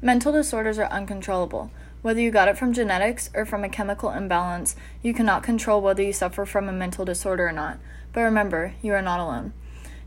[0.00, 1.70] Mental disorders are uncontrollable.
[2.02, 6.02] Whether you got it from genetics or from a chemical imbalance, you cannot control whether
[6.02, 7.78] you suffer from a mental disorder or not.
[8.12, 9.52] But remember, you are not alone.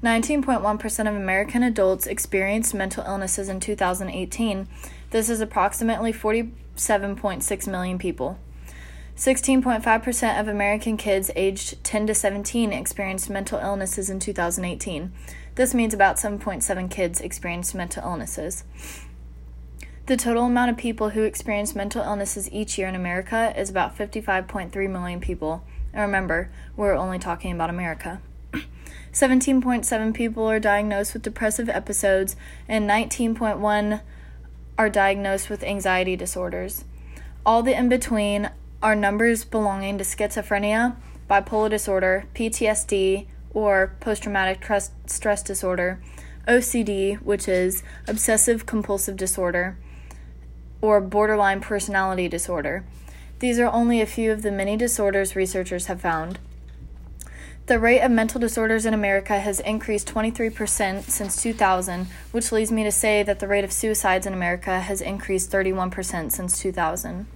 [0.01, 4.67] 19.1% of American adults experienced mental illnesses in 2018.
[5.11, 8.39] This is approximately 47.6 million people.
[9.17, 15.11] 16.5% of American kids aged 10 to 17 experienced mental illnesses in 2018.
[15.55, 18.63] This means about 7.7 kids experienced mental illnesses.
[20.07, 23.95] The total amount of people who experience mental illnesses each year in America is about
[23.95, 25.63] 55.3 million people.
[25.93, 28.19] And remember, we're only talking about America.
[29.13, 32.35] 17.7 people are diagnosed with depressive episodes,
[32.67, 34.01] and 19.1
[34.77, 36.83] are diagnosed with anxiety disorders.
[37.45, 38.49] All the in between
[38.81, 40.95] are numbers belonging to schizophrenia,
[41.29, 44.67] bipolar disorder, PTSD, or post traumatic
[45.05, 46.01] stress disorder,
[46.47, 49.77] OCD, which is obsessive compulsive disorder,
[50.81, 52.83] or borderline personality disorder.
[53.39, 56.37] These are only a few of the many disorders researchers have found.
[57.67, 62.83] The rate of mental disorders in America has increased 23% since 2000, which leads me
[62.83, 67.27] to say that the rate of suicides in America has increased 31% since 2000.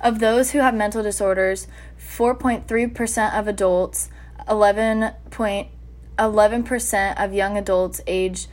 [0.00, 4.10] Of those who have mental disorders, 4.3% of adults,
[4.48, 8.48] 11.11% of young adults aged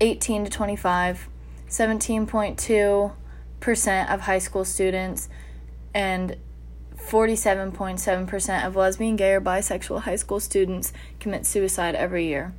[0.00, 1.28] 18 to 25,
[1.68, 3.12] 17.2 percent
[3.60, 5.28] of high school students
[5.94, 6.36] and
[6.96, 12.54] 47.7% of lesbian, gay, or bisexual high school students commit suicide every year.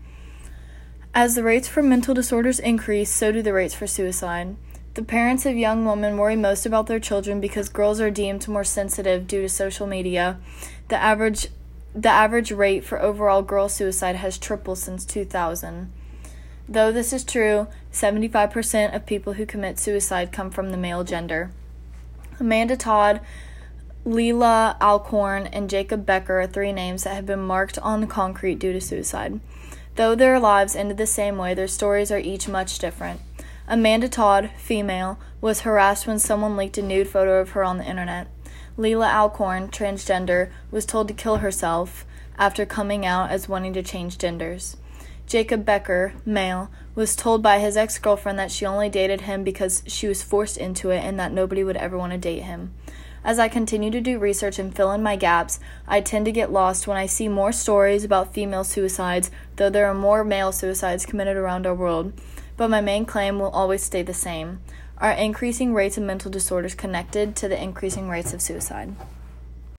[1.14, 4.56] As the rates for mental disorders increase, so do the rates for suicide.
[4.94, 8.64] The parents of young women worry most about their children because girls are deemed more
[8.64, 10.40] sensitive due to social media.
[10.90, 11.50] The average
[11.94, 15.92] the average rate for overall girl suicide has tripled since 2000.
[16.70, 21.52] Though this is true, 75% of people who commit suicide come from the male gender.
[22.40, 23.22] Amanda Todd,
[24.06, 28.60] Leelah Alcorn, and Jacob Becker are three names that have been marked on the concrete
[28.60, 29.40] due to suicide.
[29.96, 33.22] Though their lives ended the same way, their stories are each much different.
[33.68, 37.86] Amanda Todd, female, was harassed when someone leaked a nude photo of her on the
[37.86, 38.28] internet.
[38.78, 42.06] Leelah Alcorn, transgender, was told to kill herself
[42.38, 44.78] after coming out as wanting to change genders.
[45.28, 49.84] Jacob Becker, male, was told by his ex girlfriend that she only dated him because
[49.86, 52.74] she was forced into it and that nobody would ever want to date him.
[53.24, 56.52] As I continue to do research and fill in my gaps, I tend to get
[56.52, 61.06] lost when I see more stories about female suicides, though there are more male suicides
[61.06, 62.14] committed around our world.
[62.56, 64.62] But my main claim will always stay the same
[65.00, 68.96] are increasing rates of mental disorders connected to the increasing rates of suicide?